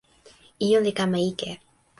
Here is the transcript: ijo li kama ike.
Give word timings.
ijo 0.65 0.79
li 0.85 0.91
kama 0.97 1.17
ike. 1.29 1.49